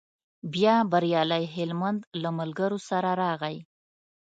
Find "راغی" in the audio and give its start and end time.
3.21-3.57